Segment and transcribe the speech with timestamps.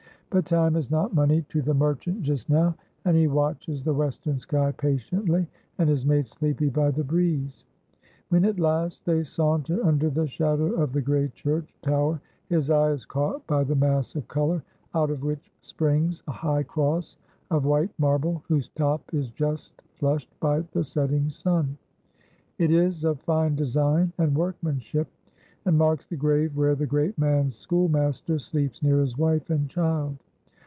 [0.33, 4.39] But time is not money to the merchant just now, and he watches the western
[4.39, 5.45] sky patiently,
[5.77, 7.65] and is made sleepy by the breeze.
[8.29, 12.91] When at last they saunter under the shadow of the gray church tower, his eye
[12.91, 14.63] is caught by the mass of color,
[14.95, 17.17] out of which springs a high cross
[17.49, 21.77] of white marble, whose top is just flushed by the setting sun.
[22.57, 25.09] It is of fine design and workmanship,
[25.65, 30.17] and marks the grave where the great man's schoolmaster sleeps near his wife and child.